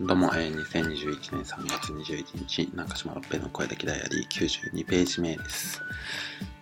[0.00, 5.82] どうも、えー、2021年3月21日、中島六平の声だけダイアリー92ページ目です。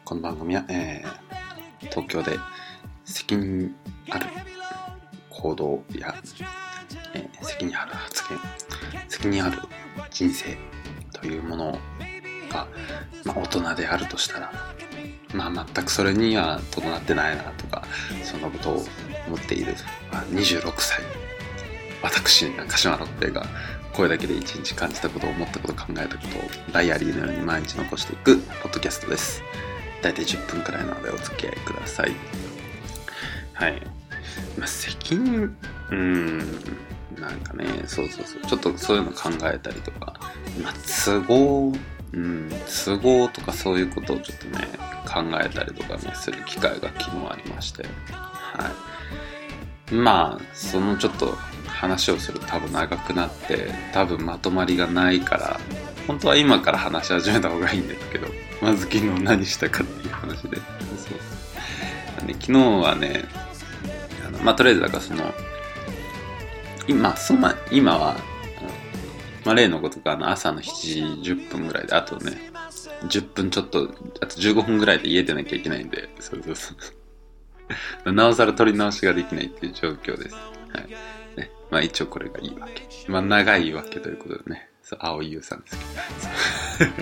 [0.07, 2.39] この番組は、えー東京で
[3.05, 3.77] 責任
[4.09, 4.27] ある
[5.29, 6.15] 行動や、
[7.13, 8.39] えー責任ある発言、
[9.07, 9.59] 責任ある
[10.11, 10.57] 人生
[11.13, 11.73] というもの
[12.51, 12.67] が、
[13.27, 14.53] まあ、大人であるとしたら、
[15.35, 17.85] まあ、全くそれには伴ってないなとか、
[18.23, 18.85] そんなことを
[19.27, 19.75] 思っている、
[20.11, 21.26] まあ、26歳。
[22.07, 23.47] 私、中島六平が
[23.93, 29.43] 声だけで一日感じたこと、思ったこと、考えたことをダイアリーのように毎日残していくポッドキャストです。
[30.03, 32.13] 大体10分くらいなのでお付き合いください。
[33.55, 33.83] はい。
[34.57, 35.57] まあ、責任、
[35.91, 36.39] うん、
[37.19, 40.15] なんかね、そうそうそう、ちょっとそういうの考えたりとか、
[40.63, 41.73] まあ、都合、
[42.13, 42.51] うん、
[42.85, 44.69] 都合とかそういうことをちょっとね、
[45.07, 48.71] 考えたりとかね、する機会が昨日ありまして、は
[49.91, 49.95] い。
[49.95, 51.37] まあ、そのちょっと
[51.77, 55.61] 話をすると多分長くなって、多分まとまりがないから、
[56.07, 58.29] 本当は今から話し始めた方がいいんですけど、
[58.63, 60.57] まず昨日何したかっていう話で。
[60.57, 60.63] そ
[62.25, 62.27] う。
[62.27, 63.25] で昨日はね、
[64.27, 65.35] あのまあ、とりあえずだからその、
[66.89, 68.17] 今、その前今は、
[69.45, 72.33] まあ、例のことがあの朝の7時10分ぐらいで、あとね、
[73.05, 73.91] 10分ちょっと、
[74.23, 76.75] あと15分ぐらいで家出なきゃいけないんで、そうそうそ
[78.05, 78.13] う。
[78.13, 80.35] なおさら取り直しができないっていう状況です。
[80.35, 81.26] はい。
[81.37, 81.51] ね。
[81.71, 82.87] まあ一応これがいいわけ。
[83.09, 84.69] まあ長いわけということでね。
[84.83, 85.79] そう、青井優さんです
[86.79, 86.93] けど。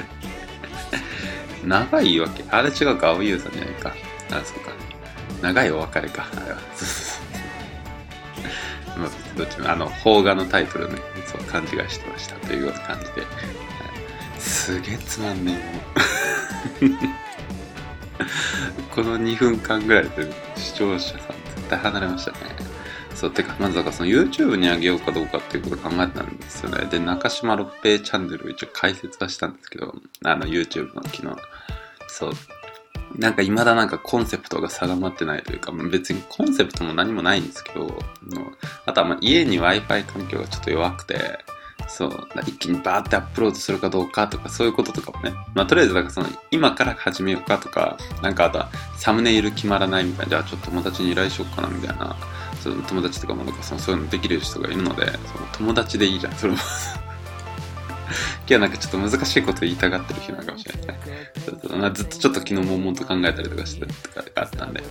[1.69, 2.45] 長いわけ？
[2.51, 3.91] あれ違うか、青井優さんじゃないか。
[4.31, 4.73] あ、そうか。
[5.43, 6.27] 長いお別れか。
[6.37, 6.59] あれは。
[6.75, 7.21] そうそうそ
[8.97, 8.99] う。
[9.01, 13.27] まあ、どっちも、あの、邦画のタイトルね、そう、勘違いしてましたというような感じで。
[14.39, 15.59] すげえつまんね
[16.81, 16.95] えも。
[18.95, 21.19] この2分間ぐらいで視聴者さん
[21.57, 22.54] 絶対離れましたね。
[23.15, 26.87] そう、てか、まずだからその YouTube に上げようかどうかっていうことを考えたんですよね。
[26.87, 31.37] で、中島六平チャンネルを一応解説はしたんですけど、あの YouTube の昨日。
[32.09, 32.33] そう。
[33.17, 37.97] なんか未だなんかコンセプトが定まってないというか、別にコンセプトも何もないんですけど、
[38.87, 41.39] あとはまあ家に Wi-Fi 環境がちょっと弱くて、
[41.87, 45.33] そう、一気にバーってアップロードするかどうかとか、そういうこととかもね。
[45.55, 52.17] まあ、とりあえず、なんかその、今から始めようかとか、なんかあとは、サムネイル決まらないみたいな、じゃあちょっと友達に依頼しようかなみたいな、
[52.65, 55.19] その友達とかもなんかそのそういうのできる人がいるので、その
[55.53, 56.59] 友達でいいじゃん、それも。
[58.47, 60.95] 今日はなんかちょっと難しいこと言いたがってる日なのかもしれないね。
[61.95, 64.83] ずっとちょっと昨日悶々と考えたりとかしてとかあったんで。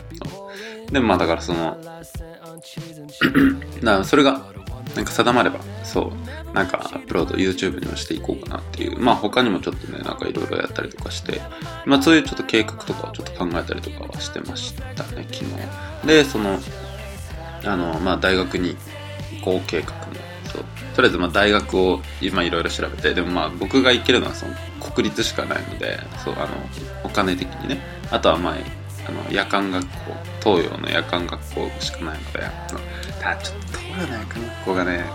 [0.92, 1.78] でもまあだからその、
[3.82, 4.54] なそれが、
[4.96, 6.14] なんか定まれば、そ
[6.52, 9.00] う、なんかアップロード YouTube にもしていこうかなっていう。
[9.00, 11.42] まあ他にもちょっとね、なんかいろいろやったりとかして、
[11.86, 14.84] まあそういうちょっと計画とかをちょっと考えたりとかはしてました
[15.16, 16.08] ね、昨日。
[16.08, 16.60] で、その、
[17.66, 18.76] あの、まあ大学に
[19.40, 19.98] 行こう計画も、
[20.52, 20.64] そう、
[20.96, 26.48] とりあえずまあ大学を今いろいろ調べて、でもまあ僕が行けるのはその国立しかないので、そう、あの、
[27.04, 27.82] お金的にね、
[28.12, 28.56] あとはまあ、
[29.06, 29.92] あの夜間学校
[30.42, 32.40] 東洋の夜間学校しかないので
[33.20, 35.06] ただちょっと東洋の夜間学校がね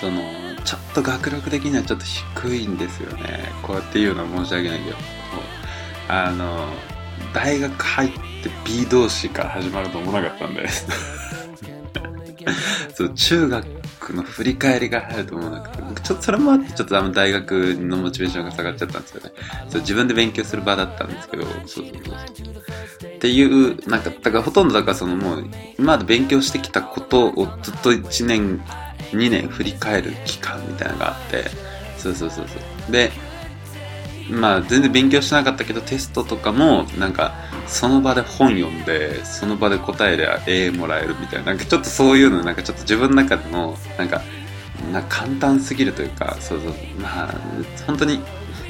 [0.00, 0.22] その
[0.64, 3.52] ちょっと学力的にはちょっと低いんですよね。
[3.62, 4.96] こうやって言うのは申し訳ないけど。
[6.08, 6.68] あの
[7.32, 10.68] 大学入って B 同士から始まると思わなかったんで。
[12.94, 19.32] そう中学の振り返りが入ると思わなくてちょっとそれもあってちょっとあの大学のモチベーションが下がっちゃったんですよね
[19.68, 22.46] そう自分で勉強する場だったんですけどそうそうそう
[23.16, 25.44] っていう、なんか、だからほとんどだからそのもう、
[25.78, 28.60] 今まで勉強してきたことをずっと1年、
[29.12, 31.44] 2年振り返る期間みたいなのがあって、
[31.98, 32.54] そうそうそうそ
[32.88, 32.92] う。
[32.92, 33.10] で、
[34.30, 37.32] まあ全然勉強しなかったけどテストとかもなんか
[37.66, 44.22] その場で本読んでその場で答えりゃ A もらえるみたいななんかちょっとそういうのなんかちょっと自分の中でのなんか
[44.92, 47.34] な簡単すぎるというかそうそうまあ
[47.86, 48.20] 本当に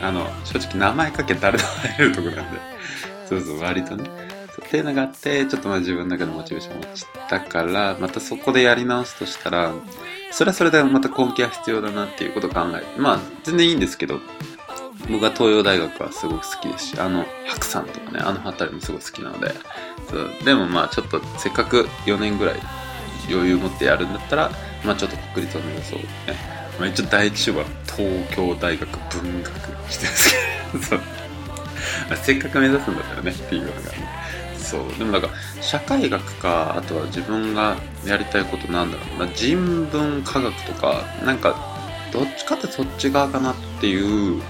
[0.00, 2.60] あの正直名前かけ誰でも入れるとこなんで
[3.28, 4.04] そうそう割とね。
[4.54, 9.72] そうっていうのがあってちょっとまあ自分の中でモチベーション落ちたからまたそこでやり直すとしたら
[10.30, 14.20] それはそれでまた根気が必要だなっていうことを考えてまあ全然いいんですけど
[15.10, 19.52] 僕は東洋大学はすごく好きですし、あの、白山とかね、あの辺りもすごい好きなので、
[20.08, 22.60] そうでもまあちょっとせっかく4年ぐらい
[23.30, 24.50] 余裕持ってやるんだったら、
[24.84, 26.06] まあちょっと国立を目指そうね。
[26.78, 28.88] まあ一応第一志望は東京大学
[29.20, 29.52] 文学
[29.90, 30.34] してるんです
[30.72, 31.00] けど、そう。
[32.16, 33.86] せっかく目指すんだったらねっていうのがね。
[34.58, 34.98] そう。
[34.98, 35.28] でもだか、
[35.60, 41.56] 社会学か、あとは自分がやりたいことなんだろうな、人文科学とか、なんか、
[42.12, 44.42] どっちかってそっち側かなっていう、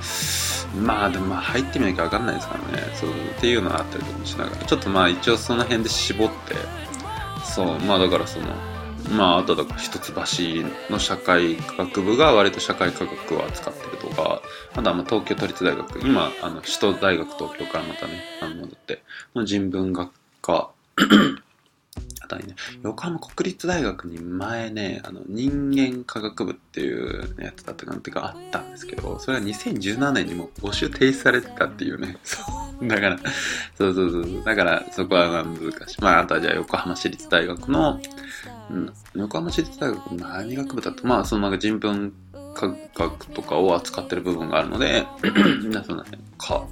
[0.74, 2.82] まあでもまあ入ってみなきゃわかんないですからね。
[2.94, 6.34] そう、っていうのはあったりともしながら、ちょっとまあ一応その辺で絞って、
[7.44, 8.46] そう、まあだからその、
[9.10, 10.12] まああとだから一橋
[10.90, 14.42] の社会科学部が割と社会科学を扱ってるとか
[14.74, 19.02] あとはまあ東京都立大学今あの首都大学東京からまたねあの戻って
[19.34, 20.10] の人文学
[20.42, 20.70] 科
[22.26, 32.18] あとはね、横浜国立大学に前ね、あの人間科学部っていうやつだったかなっていうかあったんですけど、それは2017年にも募集停止されてたっていうね。
[32.24, 32.42] そ
[32.80, 32.88] う。
[32.88, 33.18] だから、
[33.78, 34.44] そうそうそう。
[34.44, 36.00] だからそこは難しい。
[36.00, 38.00] まああとはじゃあ横浜市立大学の、
[38.70, 42.12] うん、横浜市立大学の何学部だと、まあそのなんか人文
[42.56, 45.06] 科学とかを扱ってる部分があるので、
[45.62, 46.04] 皆さんね、
[46.38, 46.66] か、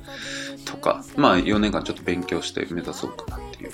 [0.64, 3.72] とか、まあ4年間ちょっと勉強して目指そうかなっていう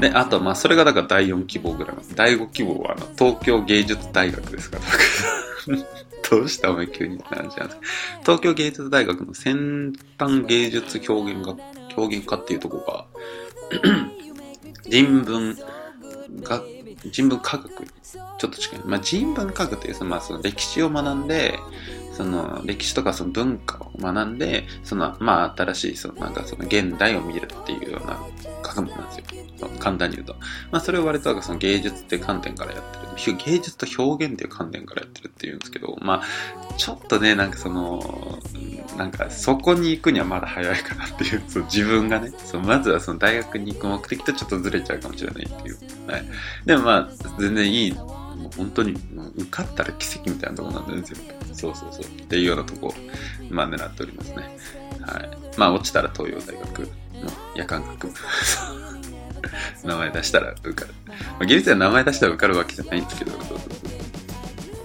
[0.00, 2.02] で、あと、まあ、それがだから第4希望ぐらいの。
[2.14, 4.82] 第5希望は、あの、東京芸術大学ですから、
[6.30, 7.80] どうしたお前急にって話なんです
[8.22, 11.56] 東京芸術大学の先端芸術表現が、
[11.96, 13.06] 表現科っていうとこが、
[14.88, 15.56] 人文
[16.42, 16.62] が、
[17.10, 17.68] 人文科学
[18.38, 18.80] ちょっと近い。
[18.84, 21.58] まあ、人文科学っていう、まあ、その歴史を学んで、
[22.12, 28.18] その歴史とかその文化を学んで、そのまあ新しいそのなんかその現代を見るっていうような
[28.62, 29.24] 学問なんですよ。
[29.78, 30.34] 簡単に言うと。
[30.70, 33.02] まあそれを割とその芸術っていう観点からやってる。
[33.36, 38.38] 芸術と表現っていう観点からやってるっていうんですけど、まあちょっとね、なんかその、
[38.96, 45.78] なんかそこに行くにはまだ早いかなっていう、その自分がね、そのまずはその大学に行く目的とちょっとずれちゃうかもしれないっていう。
[46.10, 46.24] はい。
[46.64, 47.96] でもまあ全然いい
[48.42, 48.96] もう本当に
[49.36, 51.18] 受かったら奇跡みたいなとこなんですよ。
[51.52, 52.04] そうそうそう。
[52.04, 52.92] っていうようなとこ、
[53.50, 54.56] まあ狙っておりますね。
[55.00, 55.30] はい。
[55.56, 56.88] まあ落ちたら東洋大学の
[57.54, 58.14] 夜間学部。
[59.84, 60.94] 名前出したら受かる。
[61.08, 63.58] まあ、技術は名前出したら受かるわけじゃないんですけど、そうそう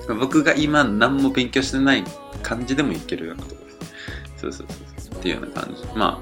[0.07, 0.17] そう。
[0.17, 2.03] 僕が今何も勉強してない
[2.41, 4.41] 感じでもいけるようなとこです。
[4.41, 4.67] そうそう
[4.97, 5.19] そう。
[5.19, 5.83] っていうような感じ。
[5.95, 6.21] ま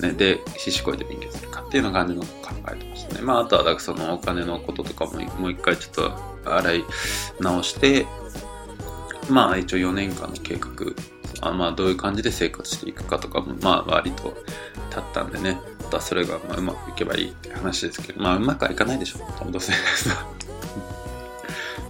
[0.00, 3.20] あ、ね、で、獅子声で勉強するかっていうような感じの考えてましたね。
[3.22, 6.84] まあ、あとは、だからそのお金のこととかももう一回ちょっと洗い
[7.40, 8.06] 直して、
[9.28, 10.70] まあ一応4年間の計画、
[11.40, 14.34] あまあどういう感じで生活していくかとかも、まあ割と
[14.90, 19.18] 経ったんでね、あとはそれがまあうまくいけばいいって話ですけど、まあうまくはいかないでしょ、
[19.50, 19.72] どうせ。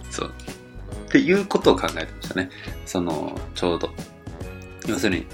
[0.09, 0.31] そう。
[1.07, 2.49] っていうことを考えてましたね。
[2.85, 3.93] その、ちょうど。
[4.87, 5.25] 要するに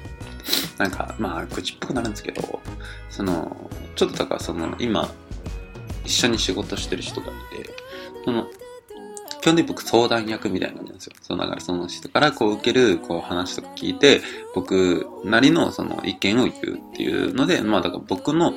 [0.78, 2.60] なんか、まあ、愚痴っぽくなるんですけど、
[3.08, 5.10] その、ちょっとだからその、今、
[6.04, 7.30] 一緒に仕事してる人がい
[7.62, 7.74] て、
[8.26, 8.48] その、
[9.40, 11.12] 基本的に僕相談役みたいなんですよ。
[11.22, 14.20] そのだからその人からこう受けるこう話とか聞いて、
[14.54, 18.54] 僕なりのその意見を言うっていうので、まあだから僕の、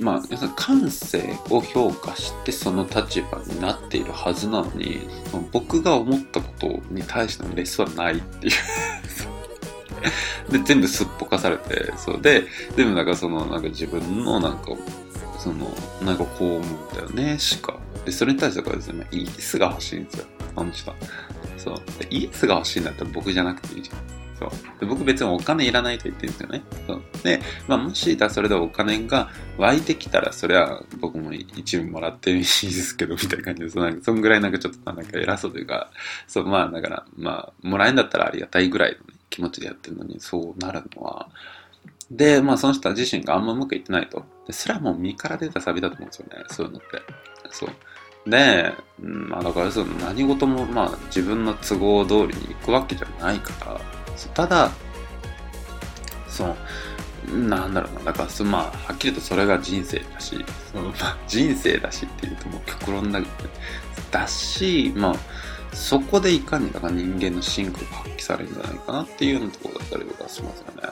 [0.00, 4.98] まあ、要するに感性を評価してその立場になっているはずなのに、
[5.30, 8.52] その僕が思ったことに対してのレスはないっていう
[10.50, 12.44] で、全部すっぽかされて、そうで、
[12.76, 14.72] 全部なんかその、なんか自分のなんか、
[15.38, 15.72] その、
[16.04, 16.62] なんかこう思うん
[16.94, 17.78] だよね、しか。
[18.04, 20.26] で、それに対してはですね、イエスが欲しいんですよ。
[20.56, 20.94] あの人
[21.56, 21.76] そう。
[21.98, 24.22] で、イエスが欲しいんだったら僕じゃなくていいじゃん。
[24.38, 24.80] そう。
[24.80, 26.62] で僕別にお金いらないと言ってるんですよね。
[26.86, 27.02] そう。
[27.22, 35.90] で、まあもしだそれでお金が湧いてきたら、それは僕も一部もらっていいですけど、みたいな感じで、そなんかそんぐらいなんかちょっとなんか偉そうというか、
[36.26, 41.28] そう、まあだから、まあ、もらえんだったらありがたいぐらいの、ね、気持ちでやってるのに、そうなるのは、
[42.10, 44.24] で、まあその人自身があんまうまくいってないと。
[44.46, 46.44] で、それはもう身から出たサビだと思うんですよね。
[46.48, 46.86] そういうのって。
[47.50, 47.70] そう。
[48.26, 53.80] で、まあだからその何事もまあ自分の都合通りに行くわけじゃないから、
[54.34, 54.70] ただ、
[56.28, 56.56] その、
[57.48, 63.48] なんだろうな、だからそ、まあ、はっきりとそれが人生だし、そのまあ、人生だしっていうともう極論だけど、
[64.10, 65.14] だし、まあ、
[65.74, 70.82] そこでいかにだから人間の真空が発揮されるんじゃないかなっていうようなところだったりとかしますよね。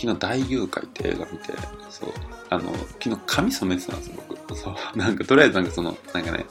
[0.00, 1.52] 昨日大誘拐って映画見て、
[1.90, 2.12] そう、
[2.48, 4.39] あの、昨日髪染めてたんですよ、僕。
[4.54, 6.46] そう、なんかとりあえずなんかその、なんかね、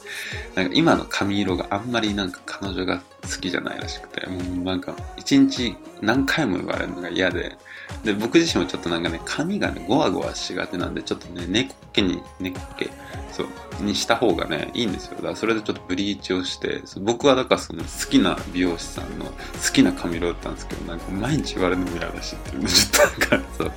[0.54, 7.56] なんか今の髪色があんまりなんか彼女が好きじゃないらしくて、もうなんか一日何回も言われるのが嫌で、
[8.04, 12.90] で、僕自身もちょっとなんかね、髪がね、ゴワゴワしがちなんで、ちょっとね、猫っ毛に、猫っ毛、
[13.32, 13.46] そう、
[13.84, 15.16] にした方がね、いいんですよ。
[15.16, 19.32] だからそれでちょっとブリーチをして、僕はだからその好きな美容師さんの好
[19.72, 23.72] きな髪色だったんですけど、なんか毎日言われるのも嫌だしっていうのちょっとなんか、そう、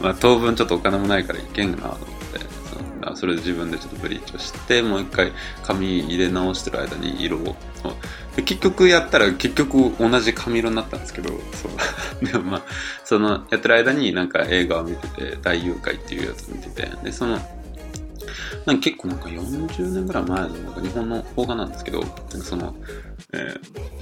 [0.00, 2.17] まあ当分ちょっとお金もないからいけんなと思って、
[3.14, 7.56] そそれで自分でちょっとブリーチをして、もう一回髪入れ直してる間に色を、
[8.36, 11.34] で結局やったら結局同じ髪色になったんですけど、そ
[11.68, 12.24] う。
[12.24, 12.62] でもまあ、
[13.04, 17.38] そのやってる間になんか映画を見てて、大誘拐っていうやつ見てて、で、その、
[18.66, 22.74] なんか結構なんか40年ぐらい前のなんか日本の邦画なんですけど、なんかその、
[23.32, 23.54] え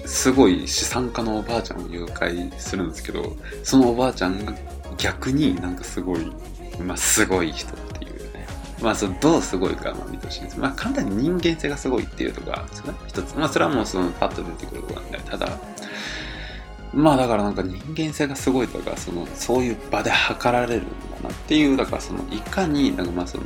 [0.04, 4.54] ー、すごい資産家のおばあちゃんを誘拐するんですけど、そのおばあちゃんが
[4.98, 6.32] 逆になんかすごい、
[6.84, 7.68] まあすごい人、
[8.82, 10.58] まあそのどうすごいかまあ見てほしいんです。
[10.58, 12.68] まあ簡単に人間性がすごいっていうところがね。
[13.06, 13.36] 一つ。
[13.36, 15.58] まあそれはもうそのパッと出てくるところなんでただ
[16.96, 20.84] まあだからなんか人間性がすごいとかそのそういう場で測られるん
[21.22, 23.44] だなっていうだからそのいかになんかまあその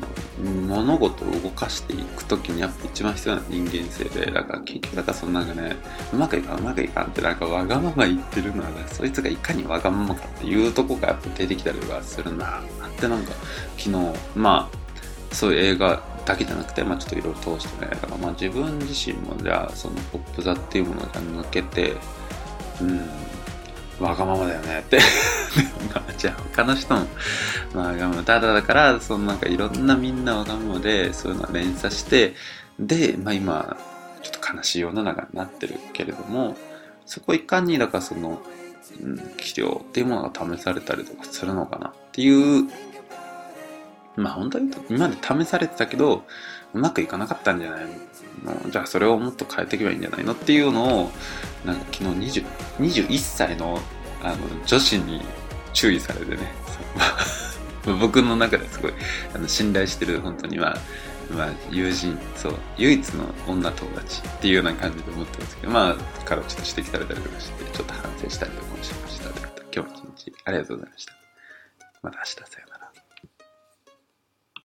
[0.68, 5.74] 物事を動かしていく時にやっぱ一番必要な人間性でだから結局だからそのなんかね
[6.12, 12.62] うまくいかんうまくいかんってなんかわがまま言ってるのはそいつがいかにわがままかっていうとこがやっぱ出てきたりとかするなっ
[13.00, 13.32] てなんか
[13.76, 13.90] 昨日
[14.36, 14.79] まあ
[15.32, 21.94] そういう映画だけじゃなくて、まあ、ちょっといろいろ通してね、だからまあ自分自身もじゃあそのポップ座っていうものが抜けて、
[22.80, 24.98] うん、わがままだよねって
[25.94, 27.06] まあ、じゃあ他の人も、
[27.74, 28.22] まあ、わがまま。
[28.22, 32.34] ただだから、そのなんかいろんなみんなわがままで、そういうのを連鎖して、
[32.78, 33.76] で、まあ今、
[34.22, 36.56] ちょっと悲しい世の中になってるけれども、
[37.06, 38.40] そこいかに、だからその、
[39.02, 42.68] うん、器量っていうものが試されたりとかするのかなっていう、
[44.16, 46.24] まあ本当に今まで試されてたけど、
[46.74, 47.86] うまくいかなかったんじゃない
[48.44, 48.70] の？
[48.70, 50.32] じゃあそれをもっと変えていけばいいんじゃないの？
[50.32, 51.10] っていうのを
[51.64, 52.44] なんか昨日20
[52.78, 53.80] 21歳の
[54.22, 54.36] あの
[54.66, 55.22] 女子に
[55.72, 56.52] 注意されてね。
[57.98, 58.92] 僕の中ですごい
[59.34, 60.76] あの信頼してる本当には、
[61.34, 69.30] まあ、友人そう唯一の女友達っていうような感じで思ってますけどまあからちょっと指摘されたりとかしてちょっと反省したりとかもしました。
[69.74, 71.12] 今日も一日ありがとうございました。
[72.02, 72.69] また明日さよ